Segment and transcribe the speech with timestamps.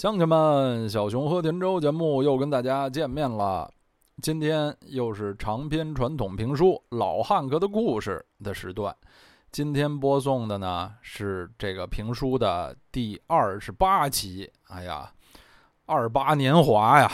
[0.00, 3.70] 乡亲们，小熊喝田粥节目又跟大家见面了。
[4.22, 8.96] 今天又是长篇传统评书《老汉克的故事》的时段。
[9.52, 14.50] 今天播送的呢是这个评书的第二十八期。
[14.68, 15.12] 哎呀，
[15.84, 17.12] 二八年华呀！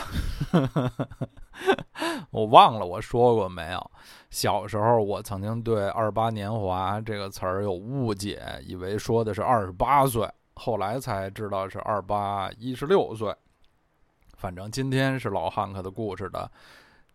[2.31, 3.91] 我忘了我说过没有？
[4.29, 10.25] 小时候我曾经对“二八年华”这个词儿有误解，以为说的是二十八岁。
[10.57, 13.33] 后来才知道是二八一十六岁，
[14.35, 16.49] 反正今天是老汉克的故事的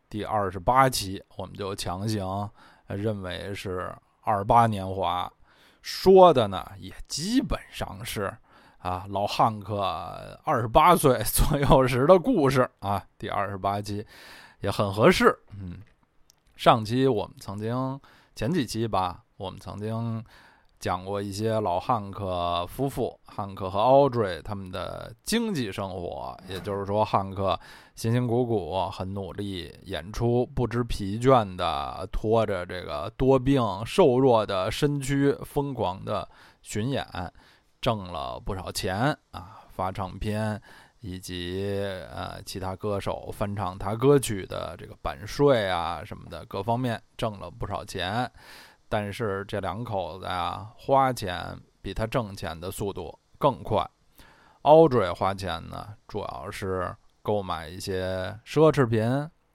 [0.09, 2.49] 第二十八期，我们就强行
[2.87, 3.93] 认为是
[4.23, 5.31] 二八年华，
[5.83, 8.33] 说的呢也基本上是
[8.79, 9.81] 啊老汉克
[10.45, 14.07] 二十八岁左右时的故事啊，第二十八期
[14.61, 15.37] 也很合适。
[15.59, 15.83] 嗯，
[16.55, 18.01] 上期我们曾经
[18.37, 20.25] 前几期吧，我们曾经。
[20.83, 27.57] 讲过一些老汉克夫妇，汉克和 Audrey 他们的经济生活，也就是说，汉克
[27.95, 36.29] 辛辛苦苦、很努力演出，不知疲倦的拖着这个多病瘦弱的身躯，疯狂的
[36.63, 37.07] 巡演，
[37.81, 40.61] 挣了不少钱啊，发唱片
[40.99, 41.81] 以及
[42.13, 48.29] 呃其他歌手翻唱他歌曲的这个版税啊什么的各方面挣了不少钱。
[48.93, 53.83] 但是这两口子啊，花钱比他挣钱的速度更快。
[54.65, 59.03] Audrey 花钱呢，主要是购买一些奢侈品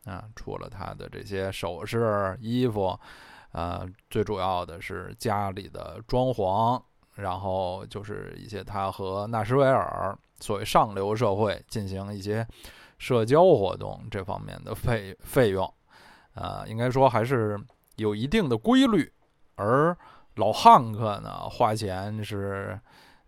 [0.05, 2.99] 啊，除了他的这些首饰、衣服，
[3.51, 6.81] 呃，最主要的是家里的装潢，
[7.13, 12.43] 然后就是一些他和纳什维尔所谓上流社会进行一些
[12.97, 15.71] 社交活动这方面的费费用，
[16.33, 17.55] 呃，应该说还是
[17.97, 19.13] 有一定的规律。
[19.57, 19.95] 而
[20.35, 22.79] 老汉克呢，花钱是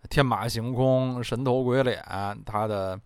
[0.10, 2.04] 天马行空、神头鬼脸。
[2.46, 3.00] 他的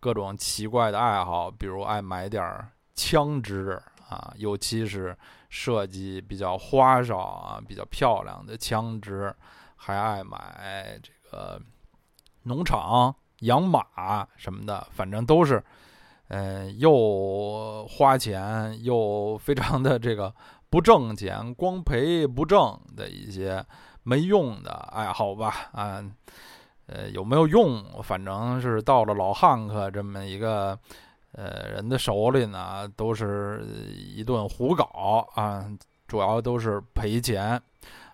[0.00, 5.16] 各种奇怪的爱好，比如爱买点儿枪支啊，尤其是
[5.48, 9.32] 设计比较花哨啊、比较漂亮的枪支，
[9.76, 11.60] 还爱买这个
[12.42, 14.84] 农场养马什么的。
[14.90, 15.62] 反正都是，
[16.26, 20.34] 嗯，又花钱又非常的这个。
[20.74, 23.64] 不挣钱，光赔不挣的一些
[24.02, 26.04] 没用的爱好吧，啊，
[26.86, 28.02] 呃，有没有用？
[28.02, 30.76] 反正是到了老汉克这么一个
[31.30, 33.64] 呃人的手里呢，都是
[34.16, 35.64] 一顿胡搞啊，
[36.08, 37.62] 主要都是赔钱。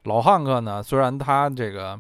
[0.03, 1.99] 老汉克呢，虽然他这个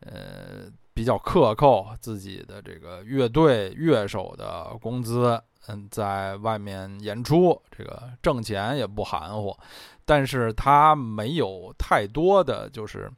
[0.00, 5.42] 呃比较克扣自己的这个乐队乐手的工资。
[5.68, 9.56] 嗯，在外面演出，这个挣钱也不含糊，
[10.04, 13.10] 但是他没有太多的就是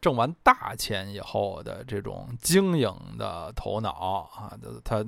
[0.00, 5.04] 挣完大钱以后的这种经营的头脑啊，他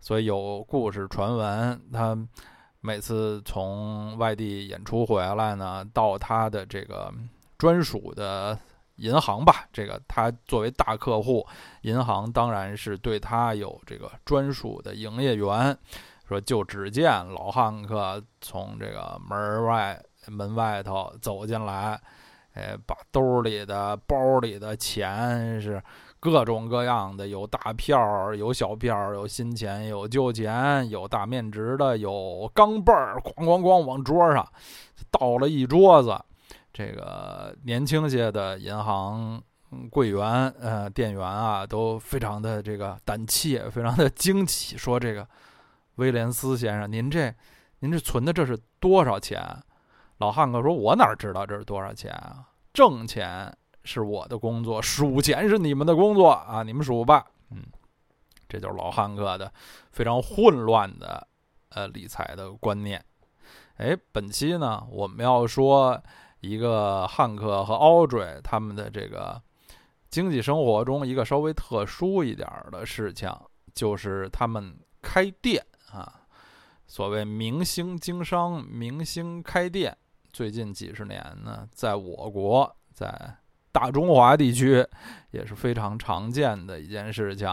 [0.00, 2.16] 所以有故事传闻，他
[2.80, 7.12] 每次从外地演出回来呢，到他的这个
[7.58, 8.58] 专属的
[8.96, 11.46] 银行吧，这个他作为大客户，
[11.82, 15.76] 银行当然是对他有这个专属的营业员。
[16.32, 22.00] 说，就只见老汉克从这个门外门外头走进来，
[22.54, 25.82] 哎，把兜里的、包里的钱是
[26.18, 34.46] 各种各样的，有大票，有小票，有新钱，有旧钱，有大面值的，有钢镚儿，咣咣咣往桌上
[35.10, 36.18] 倒了一桌子。
[36.72, 39.42] 这个年轻些的银行
[39.90, 45.28] 柜员、呃店员啊，都非常的这个胆怯，非常的惊奇，说这个。
[45.96, 47.34] 威廉斯先生，您这，
[47.80, 49.40] 您这存的这是多少钱？
[50.18, 52.48] 老汉克说：“我哪知道这是多少钱啊？
[52.72, 56.62] 挣钱是我的工作，数钱是你们的工作啊！
[56.62, 57.64] 你们数吧。”嗯，
[58.48, 59.52] 这就是老汉克的
[59.90, 61.26] 非常混乱的
[61.70, 63.04] 呃理财的观念。
[63.78, 66.00] 哎，本期呢，我们要说
[66.40, 69.42] 一个汉克和 Audrey 他们的这个
[70.08, 73.28] 经济生活中一个稍微特殊一点的事情，
[73.74, 75.64] 就是他们开店。
[75.92, 76.20] 啊，
[76.86, 79.94] 所谓明星经商、明星开店，
[80.32, 83.36] 最近几十年呢，在我国，在
[83.70, 84.86] 大中华地区
[85.32, 87.48] 也是非常常见的一件事情。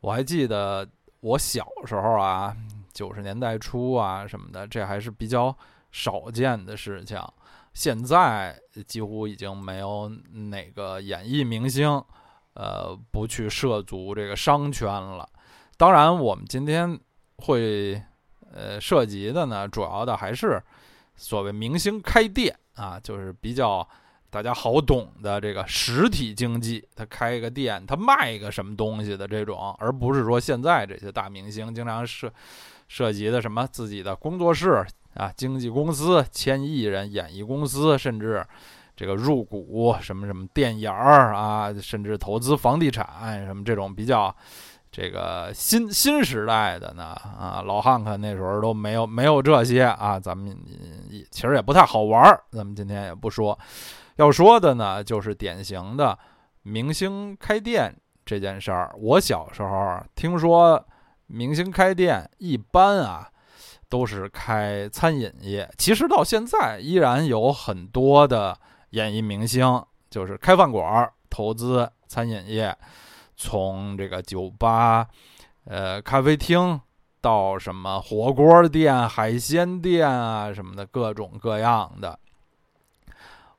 [0.00, 0.88] 我还记得
[1.20, 2.56] 我小时候啊，
[2.92, 5.56] 九十年代初啊什么的，这还是比较
[5.92, 7.20] 少见的事情。
[7.72, 10.08] 现在几乎已经没有
[10.48, 12.02] 哪个演艺明星，
[12.54, 15.28] 呃，不去涉足这个商圈了。
[15.76, 16.98] 当然，我们今天。
[17.40, 18.00] 会，
[18.52, 20.62] 呃，涉及的呢，主要的还是
[21.16, 23.86] 所谓明星开店啊，就是比较
[24.28, 32.32] 大家好懂的这个实体经济，他开一个店，他卖一个什么东西的这种，而不是说现在这些大明星经常涉
[32.86, 38.46] 涉及的什么自己的工作室啊、经纪公司、签艺人、演艺公司，甚至
[38.94, 44.34] 这个入股什么什么电影儿啊，甚至投资房地产什么这种比较
[44.92, 50.56] 这个新新时代的呢啊，老汉克那时候都没有没有这些啊，咱们
[51.30, 53.56] 其实也不太好玩儿，咱们今天也不说。
[54.16, 56.18] 要说的呢，就是典型的
[56.62, 57.96] 明星开店
[58.26, 58.92] 这件事儿。
[58.98, 60.84] 我小时候听说，
[61.28, 63.28] 明星开店一般啊
[63.88, 65.70] 都是开餐饮业。
[65.78, 68.58] 其实到现在依然有很多的
[68.90, 72.76] 演艺明星就是开饭馆、投资餐饮业，
[73.40, 75.06] 从这个酒吧、
[75.64, 76.78] 呃咖啡厅
[77.22, 82.18] 到什么火锅店、海鲜店啊什么的，各种各样的。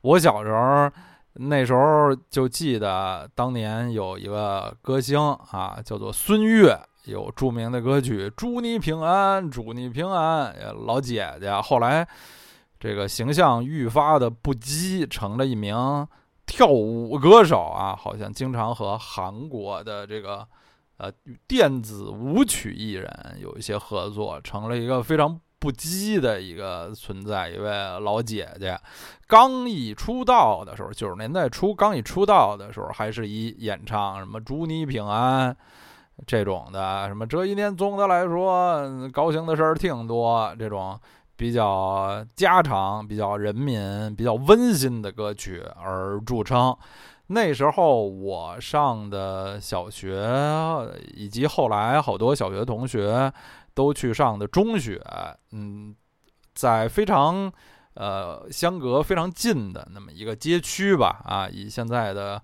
[0.02, 0.88] 我小时候
[1.34, 5.18] 那时候就记得当年有一个歌星
[5.50, 10.54] 啊，叫做孙悦，有著名的歌曲《祝你平安，祝你平安》。
[10.86, 12.06] 老姐姐后来
[12.78, 16.06] 这个形象愈发的不羁，成了一名
[16.52, 20.46] 跳舞歌手啊，好像经常和韩国的这个
[20.98, 21.10] 呃
[21.48, 23.10] 电子舞曲艺人
[23.40, 25.40] 有一些合作，成了一个非常。
[25.58, 27.70] 不羁的一个存在，一位
[28.00, 28.76] 老姐姐，
[29.28, 35.56] 刚一出道的时候，九十年代初刚一出道的时候，还是以演唱什么“祝你平安”
[36.26, 40.98] 这种的，什么这一年总的来说高兴的事儿挺多，这种
[41.36, 46.76] 比较家常、比较人民、比较温馨的歌曲而著称。
[47.28, 50.26] 那时候我上的小学，
[51.14, 53.32] 以及后来好多小学同学。
[53.74, 55.02] 都去上的中学，
[55.52, 55.96] 嗯，
[56.52, 57.50] 在非常
[57.94, 62.38] 呃相隔非常近的那么一个街区吧，啊，以现在的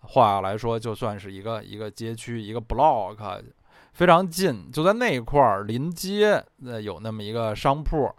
[0.00, 3.42] 话来说，就算是一个一个街区，一个 block，
[3.94, 8.14] 非常近，就在那一块儿临街，呃，有那么一个商铺。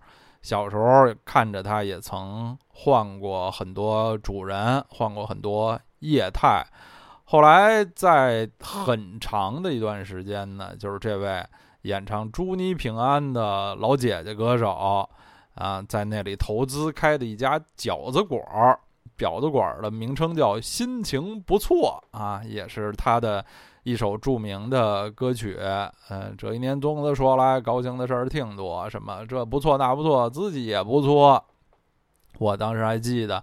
[0.47, 6.65] 小时候看着它也曾换过很多主人，换过很多业态。
[7.25, 11.43] 后来在很长的一段时间呢，就是这位。
[11.81, 15.07] 演唱《祝你平安》的老姐姐歌手
[15.55, 18.79] 啊，在那里投资开的一家饺子馆儿，
[19.17, 23.45] 饺子馆儿的名称叫“心情不错”啊，也是他的
[23.87, 25.57] 一首著名的歌曲。
[26.09, 31.41] 嗯，这一年总的说来，高兴的事儿挺多，什么这不错那不错，自己也不错。
[32.37, 33.41] 我当时还记得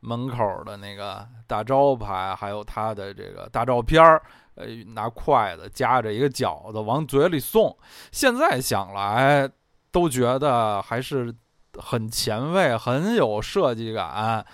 [0.00, 4.20] 门口的那个大招牌，还有他的这个大照片儿。
[4.56, 7.76] 呃，拿筷子夹着一个饺子往嘴里送，
[8.10, 9.48] 现在想来
[9.92, 11.32] 都觉得还是
[11.78, 14.44] 很前卫，很有设计感。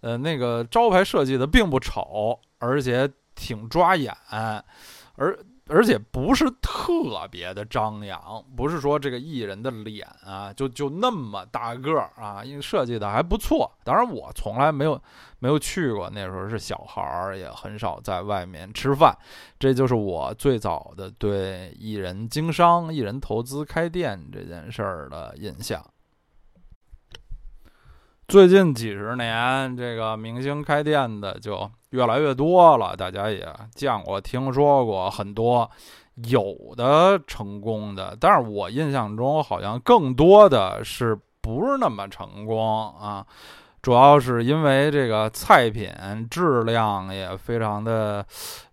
[0.00, 3.06] 呃，那个招牌设计的并不丑，而且
[3.40, 4.14] 挺抓眼，
[5.16, 5.38] 而。
[5.72, 13.70] 而且不是特别的张扬，不是说这个艺人的脸啊，就就那么大个儿啊，因为设计的还不错。
[13.84, 15.00] 当然，我从来没有
[15.38, 19.16] 没有去过，那时候是小孩儿，也很少在外面吃饭。
[19.60, 25.80] 这就是我最早的对艺人经商、艺人投资开店这件事儿的印象。
[28.30, 33.44] 最近几十年，这个明星开店的就越来越多了，大家也
[33.74, 35.68] 见过、听说过很多，
[36.28, 43.26] 有的成功的，但是我印象中好像更多的是不是那么成功啊？
[43.82, 45.90] 主要是因为这个菜品
[46.30, 48.24] 质量也非常的，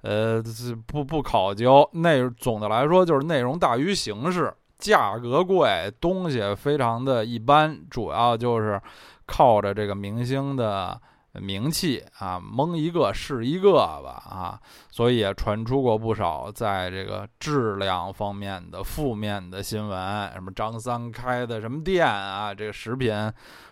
[0.04, 0.40] 呃，
[0.86, 8.80] 不不考究，内总的来说就是内容大于形式，价格贵，东西非常的一般，主要就是。
[9.28, 11.00] 靠着这个明星的
[11.34, 23.14] 名气啊，蒙一个是一个吧啊，所以也传出过不少在这个质量方面的负面的新闻，什么张三开的什么店啊，这个食品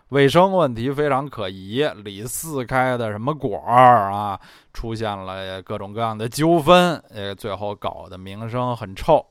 [0.09, 4.39] 卫生问题非常可疑；李四开的什么馆儿啊，
[4.73, 9.25] 出现了各种各样的纠纷，呃，最后搞得名声很臭。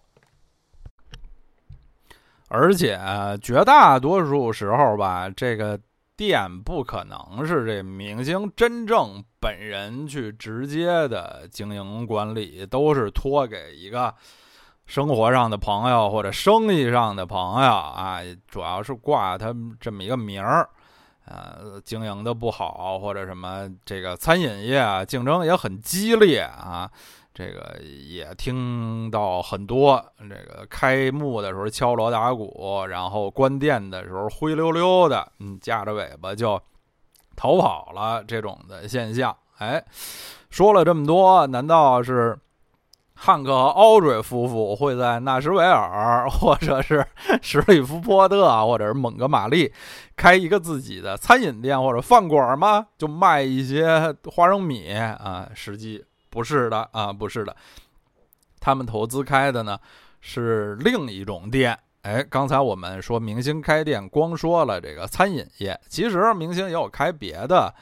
[2.48, 2.98] 而且
[3.40, 5.78] 绝大多数时候吧，这个。
[6.16, 14.14] 店不可能是这明星真正本人去直接的经营管理，都是托给一个
[14.86, 20.68] 生活上的朋友或者生意上的朋友啊，主要是挂他这么一个名儿，
[21.26, 26.90] 呃，经营的不好或者什么，这个餐饮业竞争也很激烈啊。
[27.34, 36.60] 这个也听到很多，这个开幕的时候敲锣打鼓，然后关店的时候灰溜溜的，嗯，夹着尾巴就
[37.34, 39.36] 逃跑了这种的现象。
[39.58, 39.84] 哎，
[40.48, 42.38] 说了这么多，难道是
[43.14, 47.04] 汉克和奥瑞夫妇会在纳什维尔，或者是
[47.42, 49.72] 史里夫波特，或者是蒙哥马利
[50.16, 52.86] 开一个自己的餐饮店或者饭馆吗？
[52.96, 55.48] 就卖一些花生米啊？
[55.52, 57.56] 实际不是的啊，不是的，
[58.60, 59.78] 他们投资开的呢
[60.20, 61.78] 是另一种店。
[62.02, 67.72] 哎，刚才我们说明星开店，光说了这个餐饮业，其实明星也有开别的。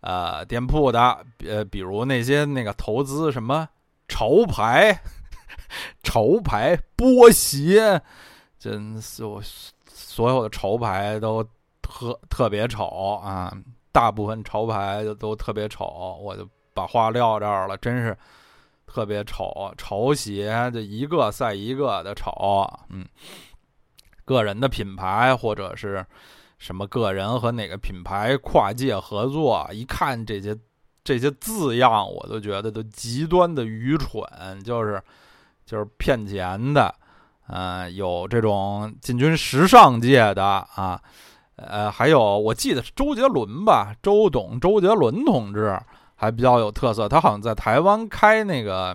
[0.00, 3.68] 呃，店铺的，呃，比如那些那个投资什么
[4.08, 4.98] 潮牌、
[6.02, 8.00] 潮牌波鞋，
[8.58, 9.40] 真所
[9.86, 11.44] 所有的潮牌都
[11.82, 13.54] 特特别丑啊，
[13.92, 16.48] 大部分潮牌都特别丑，我就
[16.80, 18.16] 把话撂这儿了，真是
[18.86, 22.30] 特别丑，潮鞋就一个赛一个的丑，
[22.88, 23.06] 嗯，
[24.24, 26.04] 个人的品牌或者是。
[26.60, 29.66] 什么个人和哪个品牌跨界合作？
[29.72, 30.54] 一看这些
[31.02, 34.22] 这些字样，我都觉得都极端的愚蠢，
[34.62, 35.02] 就是
[35.64, 36.94] 就是骗钱的。
[37.46, 41.00] 呃，有这种进军时尚界的啊，
[41.56, 45.80] 呃，还有我记得是周杰伦吧，周董周杰伦同志
[46.20, 47.08] 还比较有特色。
[47.08, 48.94] 他好像在台湾开那个，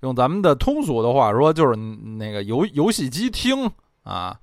[0.00, 3.70] 用咱们的通俗的话说，就是那个游游戏机厅
[4.02, 4.36] 啊。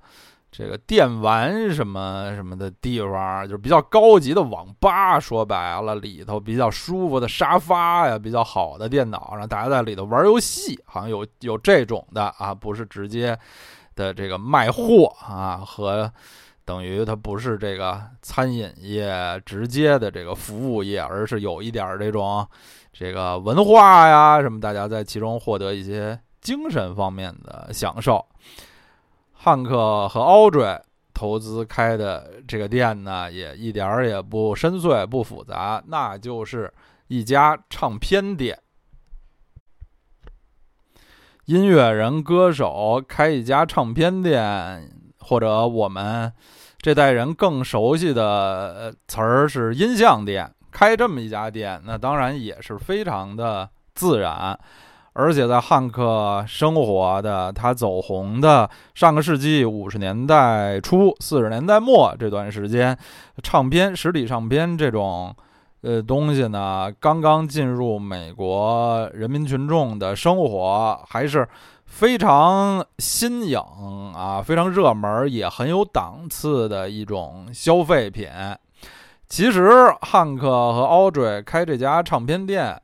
[0.50, 5.20] 这个电玩什么什么的地方，就是比较高级的网吧。
[5.20, 10.80] 说白了，里头比较舒服的沙发呀，比较好的电脑，让大家在里头玩游戏。
[10.86, 13.38] 好像有有这种的啊，不是直接
[13.94, 16.10] 的这个卖货啊，和
[16.68, 22.46] 等于它不是这个餐饮业直接的这个服务业，而是有一点这种
[22.92, 28.22] 这个文化呀什么，大家在其中获得一些精神方面的享受。
[29.32, 30.78] 汉克和 Audrey
[31.14, 36.70] 投资开的这个店呢，也一点儿也不深邃、不复杂，那就是
[37.06, 38.58] 一家唱片店。
[41.46, 46.30] 音乐人、歌手开一家唱片店，或者我们
[46.80, 54.58] 这代人更熟悉的词儿是音像店，开这么一家店，那当然也是非常的自然。
[55.14, 62.96] 而且在汉克生活的、他走红的上个世纪五十年代初、四十年代末这段时间，
[63.42, 65.34] 唱片、实体唱片这种
[65.80, 71.48] 呃东西呢，刚刚进入美国人民群众的生活，还是
[71.88, 73.58] 非常新颖
[74.14, 78.28] 啊，非常热门，也很有档次的一种消费品。
[79.28, 79.68] 其实，
[80.02, 82.80] 汉克和 Audrey 开这家唱片店。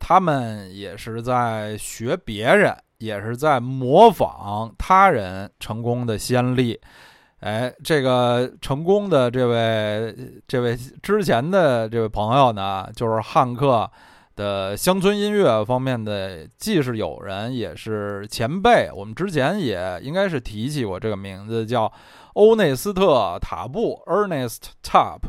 [0.00, 6.80] 他们也是在学别人，也是在模仿他人成功的先例。
[7.40, 10.16] 哎，这个成功的这位，
[10.46, 13.90] 这位之前的这位朋友呢，就是汉克
[14.38, 18.88] 的乡村音乐方面的，既是友人，也是前辈。
[18.94, 21.92] 我们之前也应该是提起过这个名字，叫
[22.34, 25.22] 欧内斯特·塔布 （Ernest Tubb），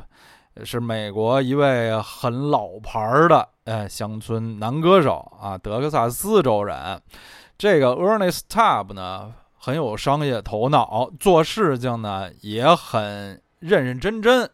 [0.63, 3.50] 是美国一位很老牌的。
[3.66, 7.01] 哎，乡村男歌手啊，德克萨斯州人。
[7.58, 14.48] 这个 Ernest Tubb 呢，很有商业头脑，做事情呢也很认认真真。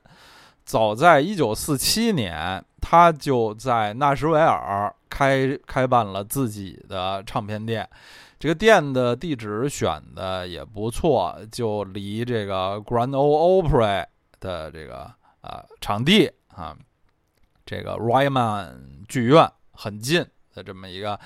[0.63, 7.89] 早在1947年，他就在纳什维尔开开办了自己的唱片店。
[8.37, 14.05] 这个店的地址选的也不错，就离这个 Grand Ole Opry
[14.39, 15.11] 的这个
[15.41, 16.77] 呃场地啊。
[17.65, 18.75] 这个 Ryman
[19.07, 20.23] 剧院很近
[20.53, 21.19] 的这么一个，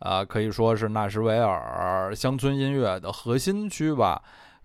[0.00, 4.20] 呃，可以说是纳什维尔乡村音乐的核心区吧，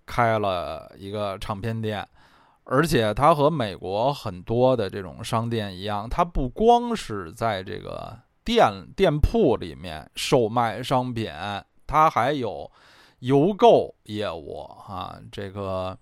[0.08, 2.04] 开了一个唱片店，
[2.72, 11.32] 而且它和美国很多的这种商店一样，它不光是在这个店店铺里面售卖商品，
[11.88, 12.72] 它还有
[13.20, 15.98] 邮购业务啊，这个，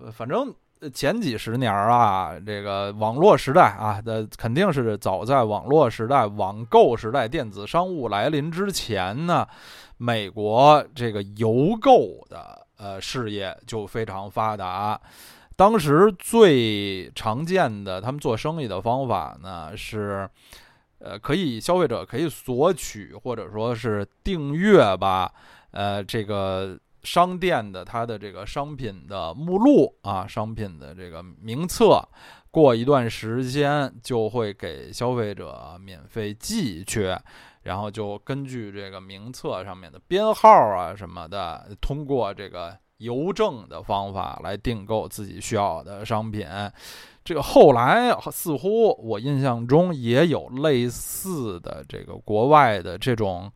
[0.00, 0.54] 呃，反正。
[0.92, 9.46] 前几十年啊，这个网络时代啊，那肯定是早在网络时代、网购时代、电子商务来临之前呢，
[9.96, 15.00] 美国这个邮购的呃事业就非常发达。
[15.56, 20.28] 当时最常见的他们做生意的方法呢，是
[20.98, 25.32] 呃可以消费者可以索取或者说是订阅吧，
[25.70, 26.78] 呃这个。
[27.04, 32.00] 商店的它的这个商品的目录啊，商品的这个名册，
[32.52, 37.12] 过一段时间就会给消费者免费寄去，
[37.64, 46.46] 然后就根据这个名册上面的编号啊什么的，通过这个邮政的方法来订购自己需要的商品。
[47.24, 53.48] 这个后来似乎我印象中也有类似的这个国外的这种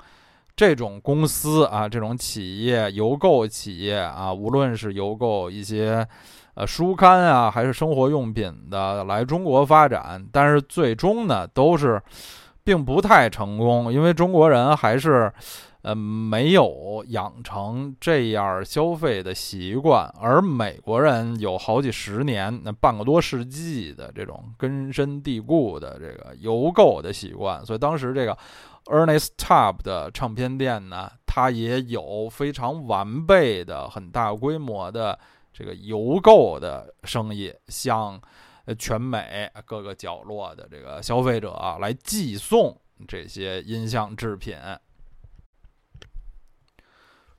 [0.55, 6.07] 这种公司啊，这种企业邮购企业啊，无论是邮购一些
[6.55, 12.01] 呃书刊啊，还是生活用品的来中国发展，但是最终呢都是
[12.63, 15.33] 并不太成功，因为中国人还是。
[15.87, 28.37] 呃，没有养成这样消费的习惯，而美国人有好几十年，那半个多世纪的这种根深蒂固的这个邮购的习惯，所以当时这个
[28.87, 35.17] Ernest Tubb 的唱片店呢，它也有非常完备的、很大规模的
[35.53, 38.21] 这个邮购的生意，向
[38.77, 42.77] 全美各个角落的这个消费者啊来寄送
[43.07, 44.57] 这些音像制品。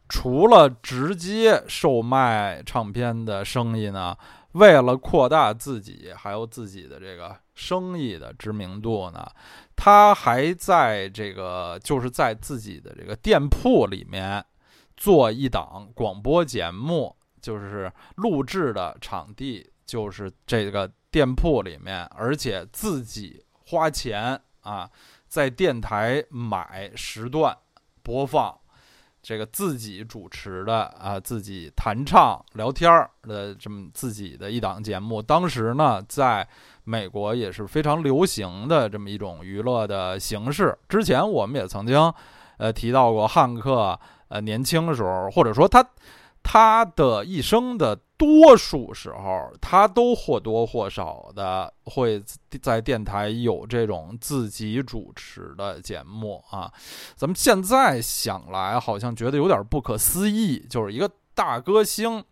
[0.09, 4.17] 除了直接售卖唱片的生意呢，
[4.53, 9.27] 为了扩大自己还有自己的这个生意的知名度呢，
[9.75, 14.43] 他还在这个就是在自己的这个店铺里面
[14.95, 24.89] 做一档广播节目，就是录制的场地就是这个店铺里面，而且自己花钱啊，
[25.27, 27.55] 在电台买时段
[28.01, 28.57] 播放。
[29.27, 36.48] 这个自己主持的啊，自己弹唱聊天儿的这么自己的一档节目，当时呢，在
[36.86, 40.74] 美国也是非常流行的这么一种娱乐的形式。
[40.88, 42.13] 之前我们也曾经
[42.57, 45.86] 呃提到过汉克呃年轻的时候，或者说他
[46.41, 48.00] 他的一生的。
[48.17, 52.24] 多数时候，他都或多或少的会
[52.62, 56.74] 在电台有这种自己主持的节目啊。
[57.15, 62.24] 咱们现在想来，好像觉得有点不可思议，就是一个大歌星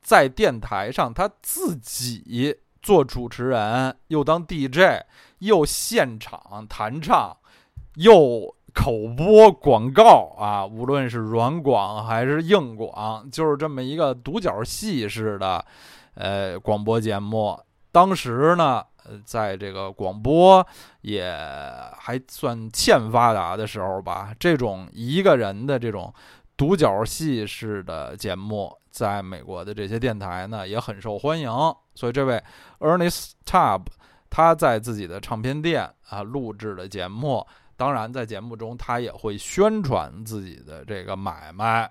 [0.00, 5.04] 在电台上他自己做主持人，又当 DJ，
[5.40, 7.36] 又现场弹唱，
[7.96, 8.54] 又。
[8.74, 15.64] 口播广告啊，无论是软广还是硬广，就是这么一个独角戏式的，
[16.14, 17.58] 呃，广播节目。
[17.92, 18.84] 当时呢，
[19.24, 20.66] 在这个广播
[21.02, 21.32] 也
[21.96, 26.12] 还算欠发达的时候吧，这种一个人的这种
[26.56, 31.48] 独角戏式的节目，在美国的这些电台呢也很受欢迎。
[31.94, 32.42] 所以，这位
[32.80, 33.82] Ernest Tub
[34.28, 37.46] 他在自己的唱片店啊录制的节目。
[37.76, 41.90] 当然，在节目中他也会宣传自己的这个买卖，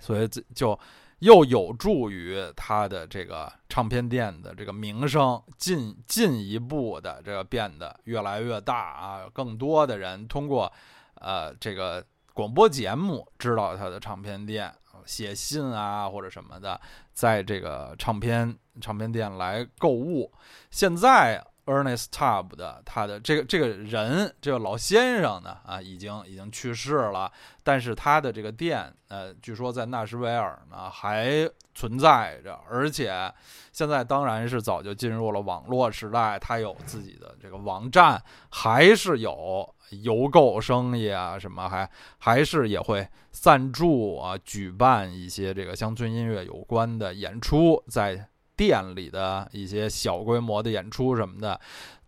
[0.00, 0.78] 所以这就
[1.20, 9.28] 又有助于他的这个唱片店的这个名声进进一步的这个变得越来越大啊！
[9.32, 10.72] 更多的人通过
[11.14, 16.80] 呃这个广播节目知道他的唱片店，写信啊或者什么的，
[17.12, 20.32] 在这个唱片唱片店来购物。
[20.70, 21.44] 现在。
[21.68, 27.30] Ernest Tubb 的他的这个这个人这个老先生呢啊已经已经去世了，
[27.62, 33.30] 但是他的这个店呃据说在纳什维尔呢还存在着，而且
[33.70, 48.28] 现在当然是早就进入了网络时代，他有自己的这个网站，还是有邮购生意啊什么，还还是也会赞助啊举办一些这个乡村音乐有关的演出在。
[48.58, 51.58] 店里的一些小规模的演出什么的，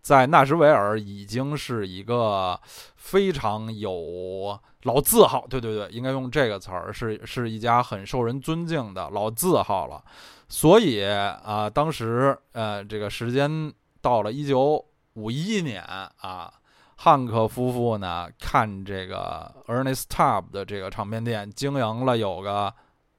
[0.01, 2.59] 在纳什维尔已经是一个
[2.97, 10.03] 非常有老字号，对对对，应该用这个词儿，是是一家很受人尊敬的老字号了。
[10.49, 14.83] 所以啊，当时呃，这个时间到了一九
[15.13, 16.53] 五一年啊，
[16.97, 22.73] 汉克夫妇呢看这个 Ernest Tubb 的这个唱片店经营了有个。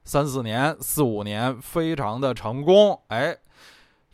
[0.04, 3.00] 三四年、四五年，非常的成功。
[3.08, 3.36] 哎，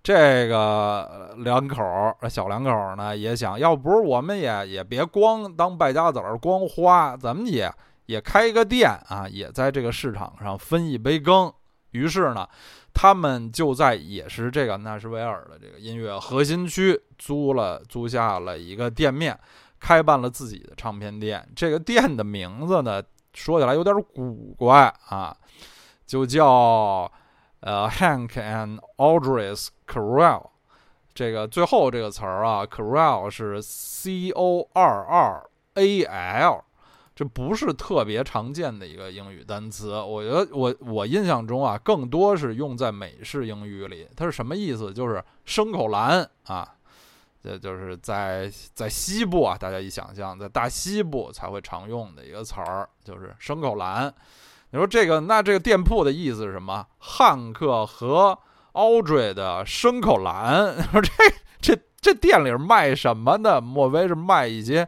[0.03, 7.73] 这个两口儿小两口儿呢，也想要不是我们也也别光当败家子儿光花，咱们也
[8.07, 11.53] 也开一个店啊，也在这个市场上分一杯羹。
[11.93, 12.47] 于是呢，
[12.93, 19.37] 他们就在也是这个纳什维尔的这个音乐核心区租了租下了一个店面，
[19.81, 21.49] 开办了自己的唱片店。
[21.57, 25.35] 这个店的名字呢，说起来有点古怪啊。
[26.09, 27.13] 就叫
[27.61, 30.49] 呃，Hank and Audrey's Corral，
[31.13, 36.65] 这个最后这个词儿啊，Corral 是 C O 二二 A L，
[37.15, 40.01] 这不是特别常见的一个英语单词。
[40.01, 44.09] 我觉得我我印象中啊，更多是用在美式英语里。
[44.17, 44.91] 它是什么意思？
[44.95, 46.75] 就是牲口栏啊，
[47.43, 54.15] 这就是在在西部啊，大家一想象，在大西部才会常用的一个词儿，就是牲口栏。
[54.71, 56.87] 你说这个，那这个店铺的意思是什么？
[56.99, 58.39] 汉克和
[58.75, 60.77] Audrey 的牲口栏。
[60.93, 61.11] 说这
[61.59, 63.61] 这这店里卖什么的？
[63.61, 64.87] 莫非是卖一些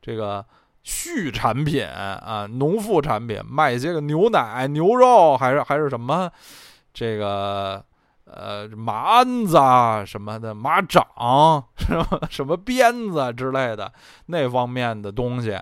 [0.00, 0.46] 这个
[0.84, 6.30] 畜产品啊，农副产品，卖一些个牛奶、牛肉，还是还是什么
[6.94, 7.84] 这个
[8.24, 11.04] 呃马鞍子啊什么的，马掌
[11.76, 13.92] 什么什么鞭子之类的
[14.26, 15.58] 那方面的东西？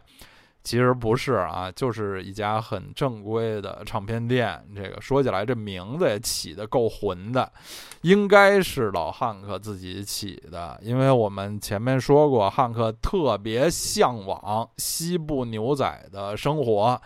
[0.64, 4.66] 其实不是啊，就是一家很正规的唱片店。
[4.74, 7.52] 这个说起来，这名字也起的够混的，
[8.00, 10.80] 应该是老汉克自己起的。
[10.82, 16.98] 因为我们前面说过，汉克特别向往西部牛仔的生活，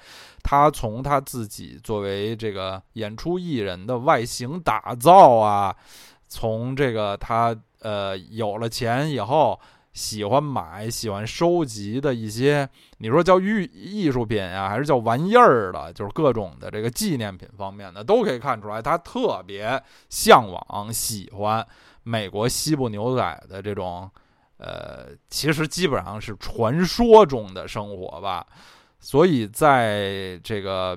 [0.45, 5.75] 他从他自己作为这个演出艺人的外形打造啊，
[6.29, 9.59] 从这个他呃有了钱以后。
[9.93, 21.67] 喜欢买、喜欢收集的一些，你说叫艺艺术品呀，还是叫玩意儿的，就是各种的这个纪念品方面的，都可以看出来，他特别向往、喜欢
[22.05, 24.09] 美国西部牛仔的这种，
[24.59, 28.47] 呃，其实基本上是传说中的生活吧。
[29.01, 30.97] 所以在这个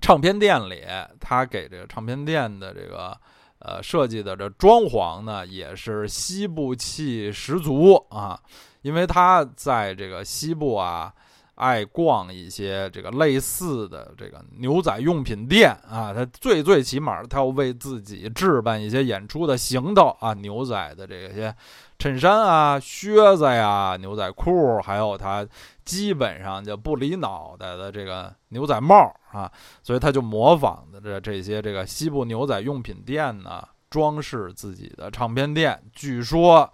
[0.00, 0.84] 唱片店里，
[1.18, 3.18] 他给这个唱片店的这个。
[3.60, 8.40] 呃，设计的这装潢呢，也是西部气十足啊，
[8.82, 11.12] 因为他在这个西部啊，
[11.60, 21.54] 爱逛一些这个类似的这个牛仔用品店啊，他最最起码他要为自己置办一些演出的行头啊，牛仔的这些
[21.98, 25.46] 衬衫啊、靴子呀、牛仔裤，还有他
[25.84, 29.14] 基本上就不离脑袋的这个牛仔帽。
[29.32, 29.48] 啊，
[29.80, 35.80] 所以他就模仿的这这些这个西部牛仔用品店呢，装饰自己的唱片店。
[35.92, 36.68] 据说，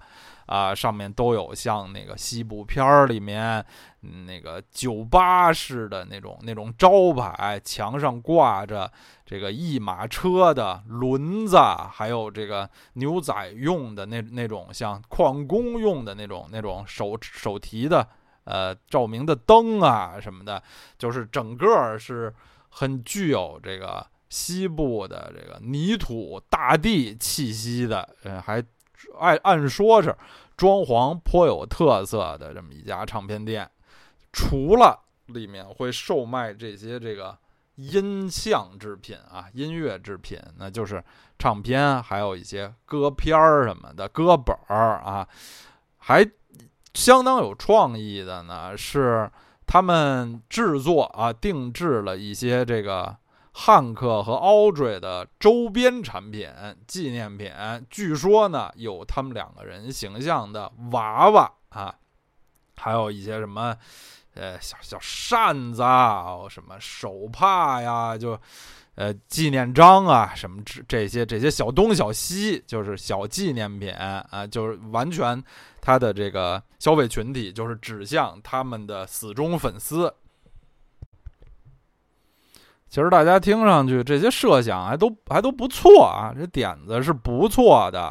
[0.46, 3.62] 啊，上面都有像那个西部片儿里面
[4.26, 8.90] 那个酒吧式的那种那种招牌，墙上挂着
[9.24, 11.56] 这个一马车的轮子，
[11.90, 18.06] 还有这个牛仔用的那那种像矿工用的那种那种手手提的。
[18.44, 20.62] 呃，照明的灯啊什么的，
[20.96, 22.32] 就是整个是
[22.68, 28.62] 很具有这个西部的这个泥土大地气息的，呃，还
[29.18, 30.16] 按按说是
[30.56, 33.68] 装潢颇有特色的这么一家唱片店。
[34.36, 37.36] 除了里面会售卖这些这个
[37.76, 41.02] 音像制品啊，音乐制品，那就是
[41.38, 45.26] 唱片，还有一些歌片儿什么的歌本儿啊，
[45.96, 46.30] 还。
[46.94, 49.30] 相当有创意的呢，是
[49.66, 53.14] 他们制作啊，定制了一些这个
[53.52, 56.48] 汉克和 Audrey 的周边产品、
[56.86, 57.52] 纪念品。
[57.90, 61.94] 据说呢，有他们两个人形象的娃娃啊，
[62.76, 63.76] 还有一些什么，
[64.36, 68.38] 呃，小小扇子啊，什么手帕呀，就。
[68.98, 75.44] 呃，纪念章啊，什么这这些这些小东小西，就是小纪念品啊，就是完全
[75.82, 80.10] 他的这个消费群体就是指向他们的死忠粉丝。
[82.88, 88.04] 其实大家听上去这些设想还都还都不错啊，这点子是不错的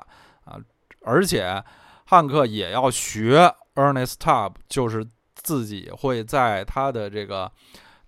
[0.43, 0.55] 啊，
[1.01, 1.63] 而且
[2.05, 5.03] 汉克也要学 Ernest Tubb，就是
[5.45, 7.49] 自己会在他的这个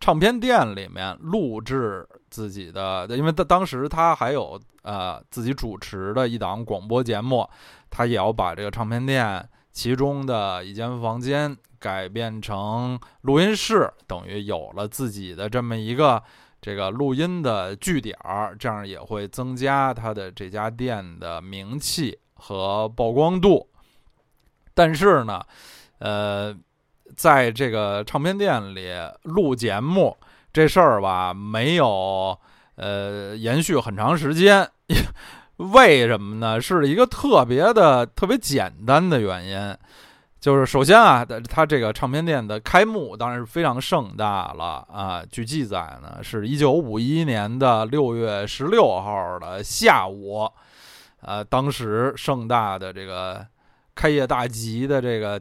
[0.02, 2.06] 唱片店里面录制。
[2.30, 7.50] 自己的，因为他当时他还有呃自己主持的一档广播节目，
[7.89, 16.21] 他也要把这个唱片店其中的一间房间改变成录音室，等于有了自己的这么一个
[16.62, 23.67] 这个录音的据点儿，这样也会增加他的这家店的名气和曝光度。
[24.73, 25.41] 但是呢，
[26.00, 26.54] 呃，
[27.15, 28.91] 在这个唱片店里
[29.23, 30.15] 录节目。
[30.53, 32.35] 这事儿吧，没有
[32.77, 34.67] 呃延续很长时间，
[35.57, 36.59] 为什么呢？
[36.59, 39.77] 是一个特别的、特别简单的原因，
[40.39, 45.21] 就是首先啊，他这个唱片店的开幕当然是非常盛大了啊。
[45.29, 50.49] 据记载呢，是一九五一年的六月十六号的下午，
[51.21, 53.45] 呃，当时盛大的这个
[53.93, 55.39] 开业大吉的这个。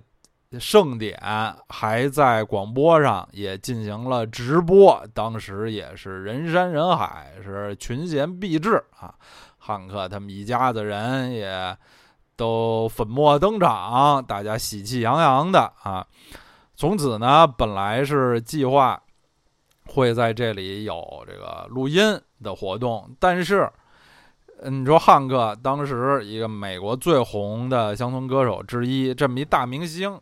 [0.59, 1.21] 盛典
[1.69, 9.15] 还在广播上也进行了直播，当时也是人山人海，是群贤毕至啊。
[9.59, 11.77] 汉克他们一家子人也
[12.37, 16.07] 都粉墨登场，大家喜气洋洋的啊。
[16.77, 19.03] 从此呢，本来是计划
[19.87, 23.69] 会在这里有这个录音的活动，但是，
[24.63, 30.21] 你说汉克当时一个美国最红的乡村歌手之一，这么一大明星。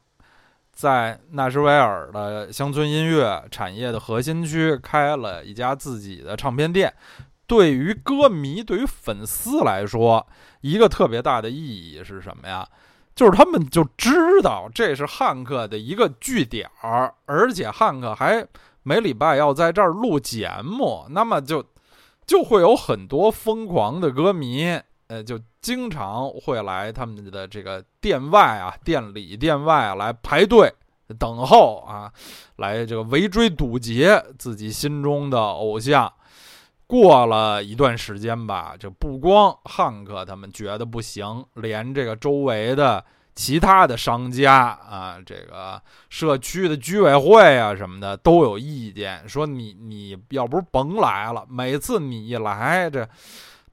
[0.74, 6.92] 在纳什维尔的乡村音乐产业的核心区开了一家自己的唱片店。
[7.46, 10.26] 对于歌迷、对于粉丝来说，
[10.62, 11.56] 一个特别大的意
[11.92, 12.66] 义是什么呀？
[13.14, 18.44] 就是他们就知道这是汉克的一个据点儿，而且汉克还
[18.82, 21.64] 每礼拜要在这儿录节目，那么就
[22.26, 30.72] 就会有很多疯狂的歌迷，呃，就经常会来他们的这个店外啊、店里、店外来排队
[31.18, 32.10] 等候啊，
[32.56, 36.10] 来这个围追堵截自己心中的偶像。
[36.86, 53.06] 过了一段时间吧，就不光汉克他们觉得不行，连这个周围的其他的商家啊，这个社区的居委会啊什么的都有意见，说你你要不甭来了，每次你一来这。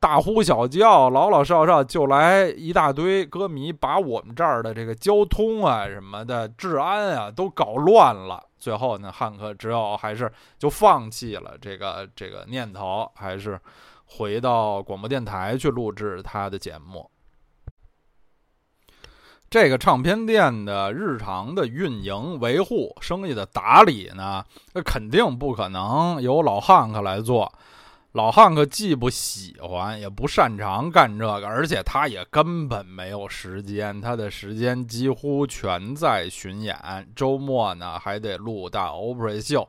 [0.01, 8.43] 大呼小叫，老老少少就来一大堆歌迷，把我们这儿的这个交通啊、什么的治安啊都搞乱了。
[8.57, 13.59] 最后呢，汉克只有还是就放弃了这个这个念头，还是
[14.05, 17.07] 回到广播电台去录制他的节目。
[19.51, 27.53] 这个唱片店的日常的运营、维护、生意的打理呢，那肯定不可能由老汉克来做。
[28.13, 34.01] 老汉克既不喜欢，也不擅长干这个，而且他也根本没有时间。
[34.01, 36.77] 他的时间几乎全在巡演，
[37.15, 39.65] 周末呢还得录大 Opry 秀。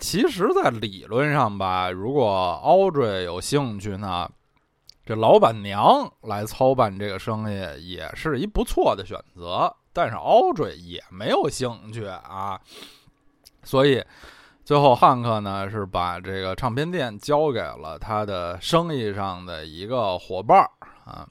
[0.00, 4.28] 其实，在理论上吧，如果 Audrey 有兴趣呢，
[5.06, 7.54] 这老板娘来操办这个生意
[7.88, 9.72] 也是一不错的选择。
[9.92, 12.60] 但是 Audrey 也没有兴趣啊，
[13.62, 14.02] 所以。
[14.64, 20.58] 最后，汉克呢是把这个唱片店交给了他的生意上的一个伙伴
[21.04, 21.28] 啊。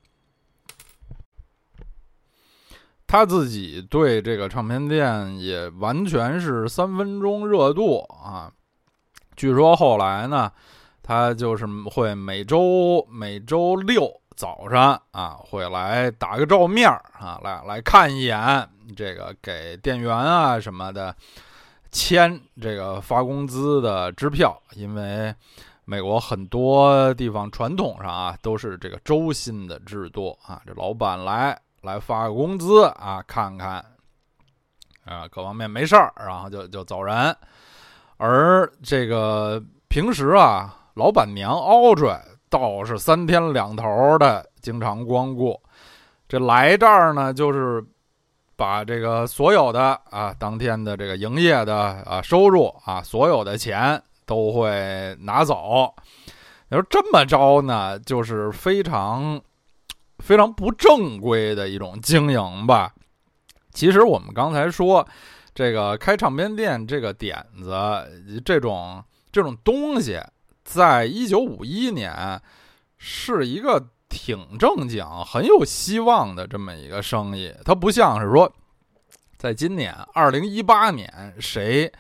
[3.08, 8.52] 他自己对这个唱片店也完全是三分钟热度啊。
[9.36, 10.52] 据说后来呢，
[11.02, 21.16] 他就是会每周每周六早上啊会来打个照面啊，来来看一眼这个给店员啊什么的。
[21.94, 25.34] 签这个发工资的支票，因为
[25.86, 33.76] 美国很多地方传统上啊都是这个周薪的制度啊，这老板来来发个工资啊，看看
[35.06, 37.36] 啊各方面没事儿，然后就就走人。
[38.18, 45.62] 而这个平时啊，老板娘 Audrey 倒是三天两头的经常光顾，
[46.28, 47.86] 这来这儿呢就是。
[48.64, 55.94] 把这个所有的啊，当天的这个营业的啊收入啊，所有的钱都会拿走。
[56.70, 59.42] 你说这么着呢，就是非常
[60.20, 62.94] 非常不正规的一种经营吧？
[63.74, 65.06] 其实我们刚才说
[65.54, 67.76] 这个开唱片店这个点子，
[68.46, 70.18] 这种这种东西，
[70.64, 72.42] 在一九五一年
[72.98, 73.90] 是一个。
[74.14, 78.50] 挺正经、很有希望的这么一个生意，它不像是说，
[79.38, 81.92] 在今年二零一八年，谁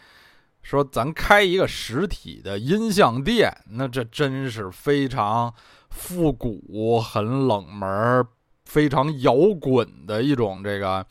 [0.61, 5.51] 说咱开一个实体的音像店，那这真是非常
[5.89, 8.23] 复古、很冷门、
[8.65, 11.03] 非常摇滚的一种这个，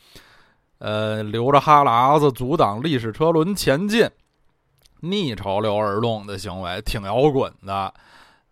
[0.78, 4.08] 呃，流着哈喇子阻挡历史车轮前进、
[5.00, 7.92] 逆潮流而动的行为，挺摇滚的。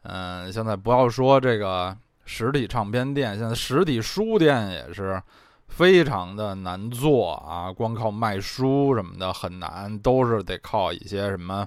[0.02, 1.96] 嗯，现在不要说这个。
[2.32, 5.20] 实体唱片店现在实体书店也是
[5.66, 11.66] 非常的难做啊，光靠卖书什么的很难，都是得靠一些什么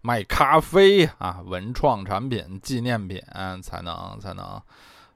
[0.00, 3.22] 卖咖啡啊、文创产品、纪念品
[3.62, 4.60] 才能才能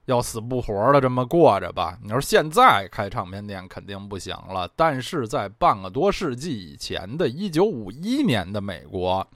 [0.05, 1.97] 要死不活的这么过着吧。
[2.03, 9.27] 你说现在开唱片店肯定不行了，但是在半个多世纪以前的一九五一年的美国。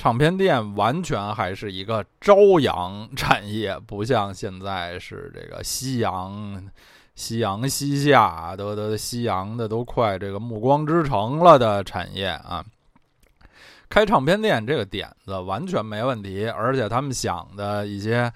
[0.00, 6.70] 唱片店完全还是一个朝阳产业，不像现在是这个夕阳，
[7.14, 12.64] 夕阳西下，都都夕阳的都快这个暮光之城了的产业啊。
[13.90, 18.32] 开唱片店这个点子完全没问题，而且他们想的一些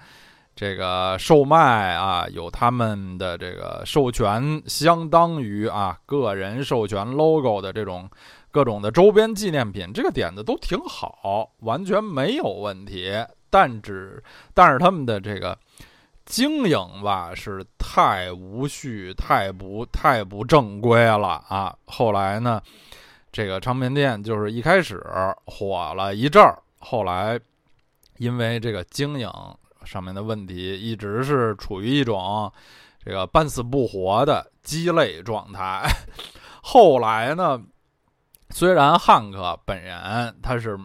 [0.55, 8.07] 这个售卖啊，有他们的这个授权，相当于啊个人授权 logo 的这种。
[8.55, 13.13] 各种的周边纪念品，这个点子都挺好，完全没有问题。
[13.49, 15.59] 但只但是他们的这个
[16.25, 21.75] 经营吧，是太无序、太不太不正规了啊！
[21.85, 22.61] 后来呢，
[23.29, 25.03] 这个唱片店就是一开始
[25.45, 27.37] 火了一阵儿，后来
[28.19, 29.29] 因为这个经营
[29.83, 32.49] 上面的问题，一直是处于一种
[33.03, 35.85] 这个半死不活的鸡肋状态。
[36.63, 37.61] 后来呢，
[38.55, 40.79] 虽然汉克本人他是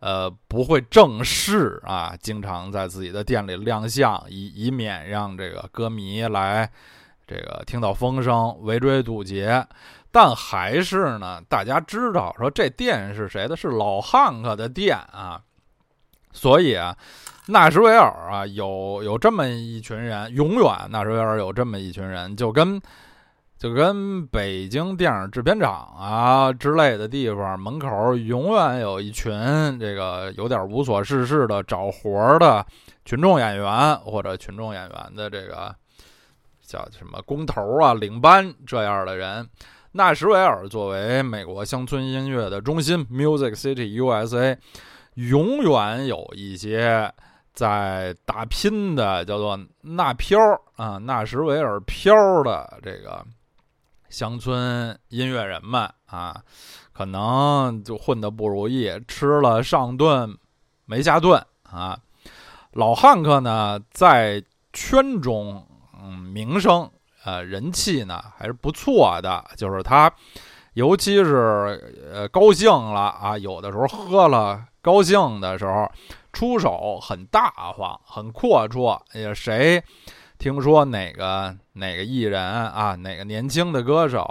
[0.00, 6.70] 呃不会正式啊，经常在自己的店里亮相，以以免让这个歌迷来
[7.26, 9.66] 这个听到风声围追堵截。
[10.12, 13.56] 但还是呢，大家知道说这店是谁的？
[13.56, 15.40] 是老汉克的店啊。
[16.32, 16.94] 所以啊，
[17.46, 22.78] 纳什维尔啊，有有这么一群人，永远纳什维尔有这么一群人，就跟
[23.58, 29.32] 就跟北京电影制片厂啊之类的地方门口永远有一群
[29.80, 32.64] 这个有点无所事事的找活儿的
[33.04, 35.74] 群众演员或者群众演员的这个
[36.60, 39.48] 叫什么工头啊、领班这样的人。
[39.92, 44.58] 纳什维尔作为美国乡村音乐的中心 （Music City USA），
[45.14, 47.10] 永远有一些
[47.54, 50.38] 在打拼的，叫做“纳飘”
[50.76, 53.24] 啊，纳什维尔飘的这个
[54.08, 56.42] 乡村音乐人们啊，
[56.92, 60.36] 可能就混得不如意，吃了上顿
[60.84, 61.98] 没下顿啊。
[62.72, 64.42] 老汉克呢，在
[64.72, 65.66] 圈中
[66.02, 66.90] 嗯名声。
[67.24, 70.08] 呃，人气呢还是不错的，就是他，
[70.74, 75.90] 尤其是呃高兴了啊，有的时候喝了高兴的时候，
[76.32, 79.00] 出手很大方，很阔绰。
[79.12, 79.82] 也谁
[80.38, 84.24] 听说哪个哪个艺人啊，哪个年轻的歌手，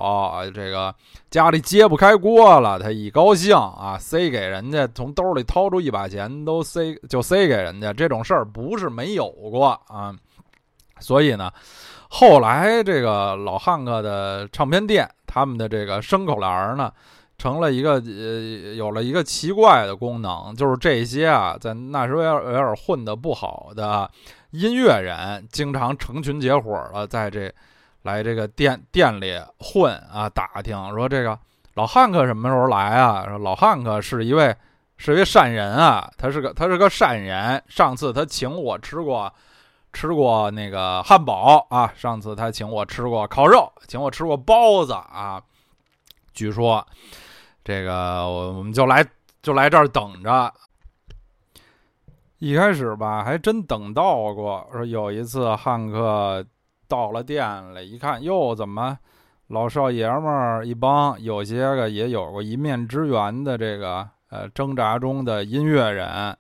[0.54, 0.94] 这个
[1.30, 10.16] 家里揭不开锅了，他一高兴啊，塞给人家，从兜里掏出一把钱都塞就塞给人家，这种事儿不是没有过啊，
[11.00, 11.52] 所以呢。
[12.08, 16.90] 后来，这个老汉克的唱片店，他们的这个牲口栏儿呢，
[17.38, 24.10] 成了一个呃，有了一个奇怪的功能，就是这些啊，在纳什维尔混的不好的
[24.58, 27.54] 音乐人，经常成群结伙的在这
[28.04, 31.38] 来这个店店里混啊，打听说这个
[31.74, 33.26] 老汉克什么时候来啊？
[33.28, 34.56] 说老汉克是一位
[34.98, 39.32] 是一位善人啊，他是个 他是个善人，上次他请我吃过。
[39.98, 45.42] 吃过那个汉堡啊，上次他请我吃过烤肉，请我吃过包子啊。
[46.34, 46.86] 据说
[47.64, 49.02] 这个我们就来
[49.42, 50.54] 就来这儿等着。
[52.46, 54.70] 一开始吧，还真等到过。
[54.72, 56.46] 说有一次汉克
[56.88, 58.96] 到了店里，一看，哟，怎么
[59.48, 66.38] 老少爷们儿一帮，有些个也有过一面之缘的这个呃挣扎中的音乐人。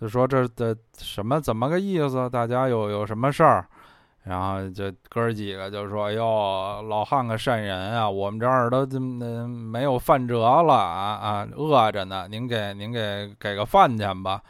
[0.00, 2.30] 就说这的什么怎么个意思？
[2.30, 3.66] 大家有有什么事儿？
[4.22, 14.40] 然后这哥儿几个就说：“哟，老汉个善人啊，我们这儿都么没有饭辙了啊啊，饿着呢，您给您给给个饭钱吧。”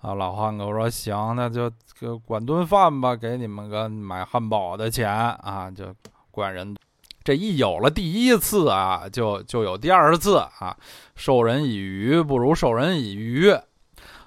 [0.00, 5.94] 啊，老汉哥说：“行，那就就管顿饭吧，给你们个买汉堡的钱啊，就
[6.30, 6.76] 管人。
[7.24, 10.76] 这一有了第一次啊，就就有第二次啊，
[11.14, 13.54] 授人以鱼不如授人以渔。”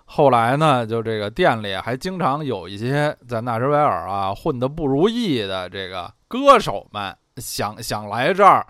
[0.06, 8.68] 后来呢，就这个店里还经常有一些在纳什维尔啊混得不如意的这个歌手们，想想来这儿，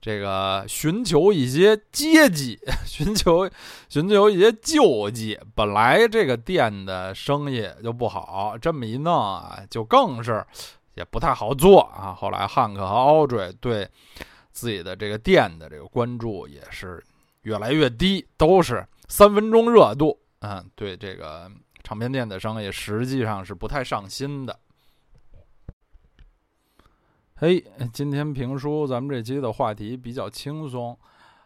[0.00, 3.50] 这个寻求一些接济， 寻求
[3.88, 5.38] 寻求一些救济。
[5.54, 10.44] 本来这个店的生意就不好，这么一弄啊，就更是
[10.94, 12.14] 也不太好做啊。
[12.14, 13.88] 后来汉克和奥瑞对
[14.52, 17.02] 自己的这个店的这个关注也是
[17.42, 20.18] 越来越低，都是三分钟热度。
[20.40, 21.50] 嗯，对这个
[21.82, 24.56] 唱片店的生意实际上是不太上心的。
[27.40, 30.98] 嘿，今天评书咱们这期的话题比较轻松，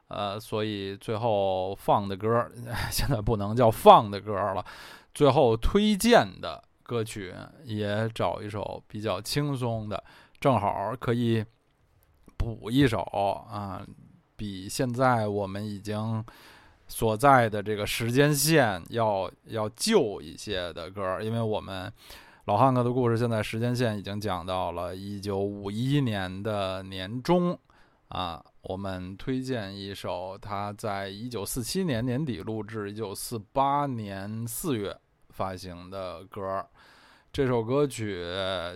[0.09, 2.50] 呃，所以最后放的歌
[2.90, 4.64] 现在不能叫放的歌了，
[5.12, 10.02] 最后推荐的歌曲也找一首比较轻松的，
[10.40, 11.44] 正好可以
[12.38, 13.87] 补一首啊，
[14.35, 16.24] 比现在我们已经。
[16.88, 21.90] 所在的这个时间线要要旧一些的歌，因为我们
[22.46, 27.57] 老汉克的故事现在时间线已经讲到了一九五一年的年中
[28.09, 28.44] 啊。
[28.62, 34.96] 我们推荐一首他在一九四七年年底录制，一九四八年四月
[35.31, 36.66] 发行的歌。
[37.33, 38.24] 这首歌曲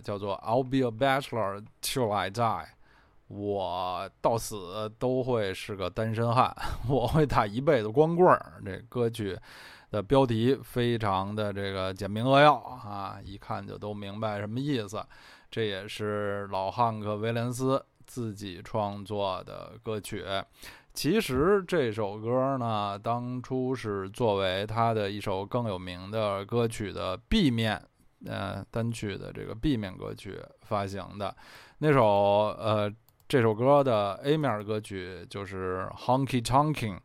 [0.05, 2.65] 叫做《I'll Be a Bachelor Till I Die》。
[3.27, 6.57] 我到死都会是个单身汉，
[6.89, 8.63] 我会打一辈子光棍儿。
[8.65, 9.37] 这歌曲
[9.91, 15.05] 的标题非常的这个简明扼要啊，一看就都明白什么意思。
[15.51, 20.25] 这也是老汉克·威廉斯自己创作的歌曲。
[20.93, 27.83] 其实这首歌呢，当初是作为他的一首更有名的歌曲的 B 面，
[28.27, 31.35] 呃，单曲的这个 B 面歌曲发行的。
[31.79, 32.93] 那首呃。
[33.29, 36.97] 这首歌的 A 面歌曲就是《Honky Tonking》，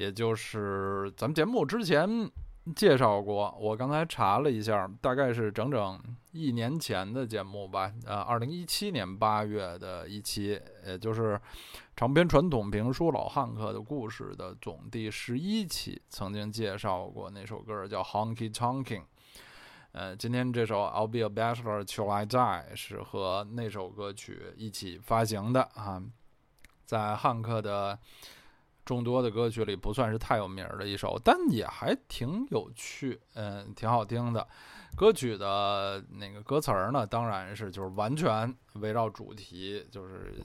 [0.00, 2.08] 也就是咱们节目之前
[2.74, 3.54] 介绍过。
[3.60, 6.00] 我刚才查了一下，大概是整整
[6.32, 7.92] 一年前的节目吧。
[8.06, 11.38] 呃，二零一七年八月的一期，也就是
[11.94, 19.02] 长篇传统评书《老汉克的故事》的总第十一期，曾经介绍过那首歌叫《Honky Tonking》。
[19.92, 26.02] 呃，今天这首《I'll Be a Bachelor Till I Die》是和那首歌曲一起发行的啊，
[26.86, 27.98] 在汉克的
[28.90, 34.44] 众多的歌曲里不算是太有名的一首，但也还挺有趣，嗯，挺好听的。
[34.96, 40.44] 歌曲的那个歌词儿呢，当然是就是完全围绕主题，就是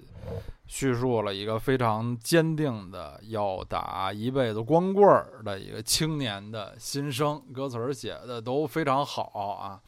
[0.67, 7.41] 叙述了一个非常坚定的要打一辈子光棍儿的一个青年的心声。
[7.51, 9.23] 歌词儿写的都非常好
[9.59, 9.81] 啊，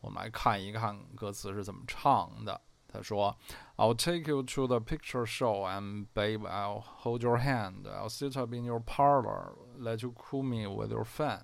[0.00, 2.60] 我们来看一看歌词是怎么唱的。
[2.88, 3.36] 他说
[3.76, 7.86] ：“I'll take you to the picture show and babe, I'll hold your hand.
[7.86, 11.42] I'll sit up in your parlor, let you cool me with your fan.”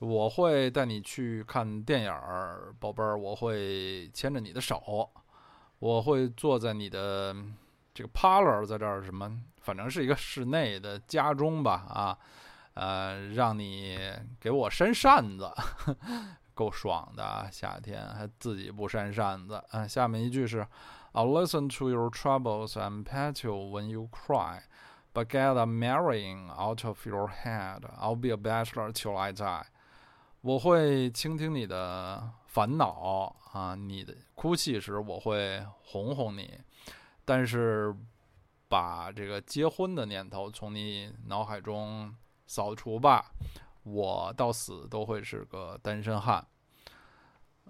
[0.00, 5.10] 我会带你去看电影儿，宝贝儿，我会牵着你的手，
[5.80, 7.34] 我会坐在你的
[7.92, 12.18] 这个 parlor，在这儿什么，反正是一个室内的家中吧，啊，
[12.74, 13.98] 呃，让你
[14.38, 15.50] 给我扇扇子，
[16.54, 19.60] 够爽的啊，夏天还自己不扇扇子。
[19.72, 20.64] 嗯，下面一句是
[21.17, 24.63] ，I'll listen to your troubles and pet you when you cry,
[25.13, 27.81] but get a marrying out of your head.
[27.99, 29.65] I'll be a bachelor till I die.
[30.41, 36.59] 我会倾听你的烦恼啊，你的哭泣时我会哄哄你，
[37.23, 37.95] 但是
[38.67, 42.13] 把这个结婚的念头从你脑海中
[42.45, 43.31] 扫除吧。
[43.83, 46.45] 我到死都会是个单身汉。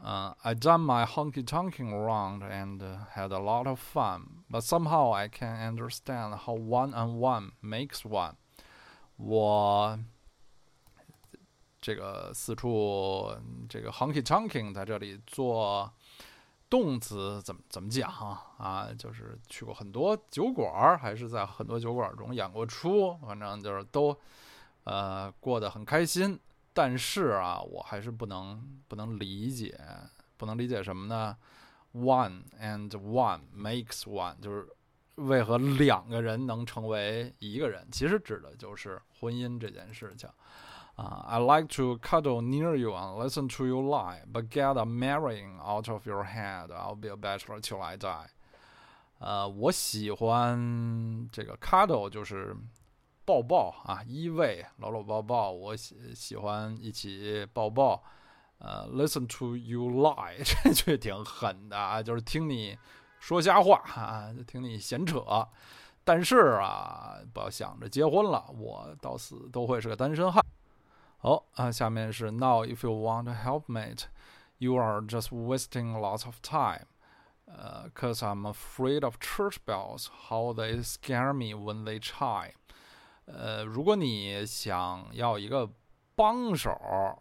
[0.02, 2.80] 嗯，I done my honky tonking around and
[3.14, 8.02] had a lot of fun, but somehow I can understand how one and one makes
[8.02, 8.34] one。
[9.16, 9.98] 我。
[11.80, 13.32] 这个四处
[13.68, 15.90] 这个 honky tonking 在这里做
[16.68, 18.10] 动词怎么怎么讲
[18.58, 18.88] 啊？
[18.98, 24.14] 就是去过很多酒馆，还是在很多酒馆中演过出，反正就是都
[24.84, 26.38] 呃过得很开心。
[26.77, 29.79] 但是啊，我还是不能不能理解，
[30.37, 31.37] 不能理解什么呢？
[31.93, 34.67] One and one makes one，就是
[35.15, 37.87] 为何两个人能成为一个人？
[37.91, 40.27] 其实指的就是婚姻这件事情。
[40.95, 45.59] Uh, I like to cuddle near you and listen to you lie, but get a marrying
[45.59, 46.69] out of your head.
[46.69, 48.27] I'll be a bachelor till I die.
[49.17, 52.55] 呃，我喜欢这个 cuddle，就是
[53.28, 55.50] 抱抱啊，依偎，搂搂抱抱。
[55.52, 58.02] 我喜喜欢一起抱抱。
[58.56, 62.78] 呃，listen to you lie，这句挺狠的啊，就是听你
[63.20, 65.22] 说瞎话啊，就听你闲扯。
[66.04, 70.42] 但是啊，不要想着结婚了，我到死都会是个单身汉。
[71.18, 74.04] 好啊，下面是 Now if you want a helpmate,
[74.56, 76.86] you are just wasting lots of time.
[77.44, 82.54] 呃，cause I'm afraid of church bells, how they scare me when they chime.
[83.32, 85.70] 呃，如果你想要一个
[86.14, 86.70] 帮手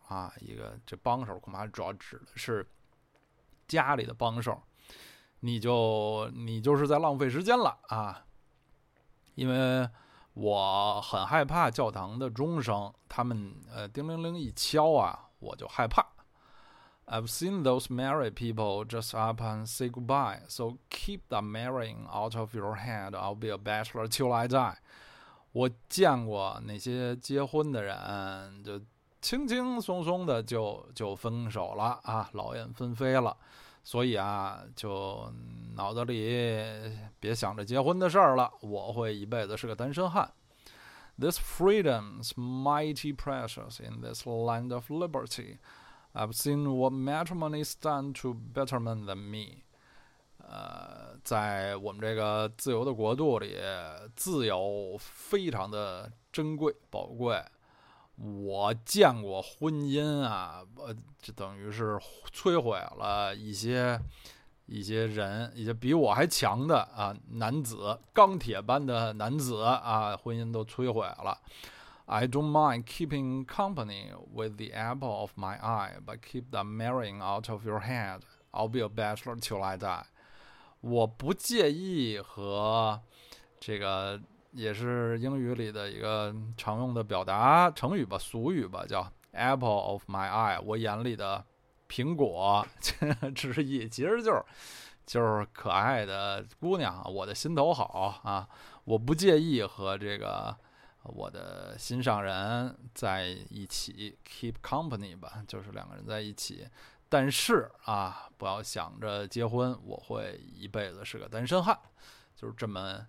[0.07, 2.67] 啊，一个这帮手恐怕主要指的是
[3.67, 4.61] 家里的帮手，
[5.41, 8.25] 你就你就是在浪费时间了啊，
[9.35, 9.89] 因为。
[10.39, 16.05] 我很害怕教堂的钟声，他们呃叮铃铃一敲啊，我就害怕。
[17.07, 22.53] I've seen those married people just up and say goodbye, so keep the marrying out of
[22.53, 23.15] your head.
[23.15, 24.77] I'll be a bachelor till I die.
[25.57, 28.79] 我见过那些结婚的人，就
[29.19, 33.35] 轻轻松松的就就分手了啊，劳燕分飞了。
[33.83, 35.33] 所以啊，就
[35.73, 36.71] 脑子里
[37.19, 38.51] 别想着结婚的事儿了。
[38.61, 40.31] 我会一辈子是个单身汉。
[41.17, 45.57] This freedom's mighty precious in this land of liberty.
[46.13, 49.63] I've seen what matrimony's done to betterment than me.
[50.49, 53.57] 呃，在我们这个自由的国度里，
[54.15, 57.43] 自由非常的珍贵宝贵。
[58.15, 61.99] 我见过婚姻啊，呃，这等于是
[62.33, 63.99] 摧毁了一些
[64.65, 71.37] 一些人，一些比我还强的啊男子，钢铁般的男子啊，婚姻都摧毁了。
[72.05, 77.51] I don't mind keeping company with the apple of my eye, but keep the marrying out
[77.51, 78.21] of your head.
[78.51, 80.05] I'll be a bachelor till I die.
[80.87, 83.01] 我不介意和
[83.59, 84.19] 这个。
[84.53, 91.45] 也是英语里的一个常用的表达成语吧，俗语吧，叫 “apple of my eye”，我眼里的
[91.87, 92.65] 苹果
[93.35, 94.43] 之意， 其实就是
[95.05, 98.47] 就是可爱的姑娘，我的心头好啊，
[98.85, 100.57] 我不介意和这个
[101.03, 106.65] 我的心上人在一起，keep company 吧，就是两个人在一起。
[107.09, 111.77] 但是啊，不要想着结婚，我会一辈子是个单身汉，
[112.35, 113.05] 就是这么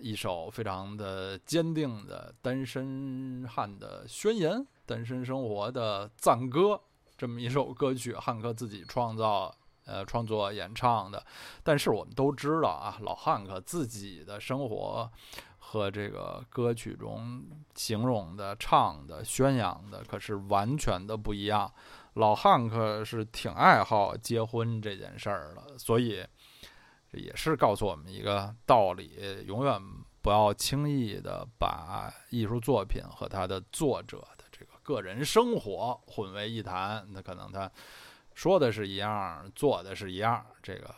[0.00, 6.80] 一首非常的坚定的单身汉的宣言，单身生活的赞歌，
[7.16, 9.54] 这么一首歌曲，汉克自己创造。
[9.84, 11.26] 呃，创作演唱的，
[11.64, 15.10] 但是我们都知道啊，老汉克自己的生活
[15.58, 17.44] 和这个歌曲中
[17.74, 21.68] 形容的、唱的、宣扬的，可是完全的不一样。
[22.14, 26.24] 老汉克是挺爱好结婚这件事儿的，所以
[27.12, 29.80] 也是告诉我们一个道理：永远
[30.20, 37.06] 不要轻易的把艺术作品和他的作者的这个个人生活混为一谈。
[37.10, 37.70] 那可能他。
[38.34, 40.42] 说的是一样，做的是一样。
[40.62, 40.88] 这个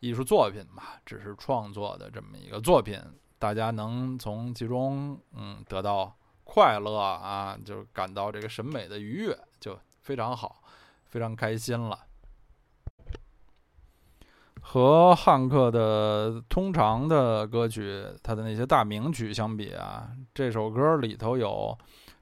[0.00, 3.00] 艺术作品嘛，只是创作的这么一个作品，
[3.38, 10.62] 大家能从其中嗯得到快乐啊，就感到这个审美的愉悦，就非常好，
[11.06, 11.98] 非常开心了。
[14.60, 21.76] 和汉克的通常的歌曲，他的那些大名曲相比啊，这首歌里头有。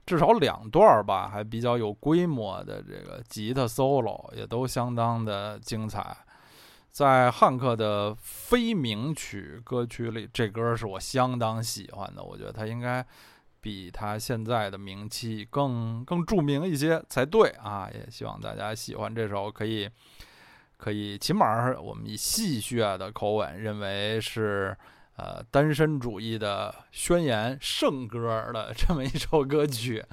[0.05, 6.13] 至少两段吧，还比较有规模的这个吉他 solo 也都相当的精彩。
[6.91, 12.21] 在汉克的非名曲歌曲里，这歌是我相当喜欢的。
[12.21, 13.01] 我觉得他应该
[13.63, 17.89] 比他现在的名气更更著名一些才对啊！
[17.91, 19.89] 也希望大家喜欢这首，可以
[20.77, 24.77] 可以，起码我们以戏谑的口吻认为是。
[25.15, 30.03] 呃，单身主义的宣言圣歌的这么一首歌曲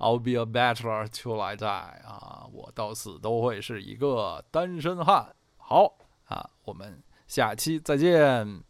[0.00, 5.32] ，I'll be a bachelor till I die 啊，我到死都会是一个单身汉。
[5.58, 8.67] 好啊，我们下期再见。